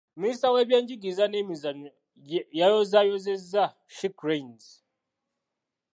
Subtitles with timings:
[0.21, 1.89] Minisita w'ebyenjigiriza n'emizannyo
[2.59, 3.63] yayozaayozezza
[3.95, 4.65] She cranes.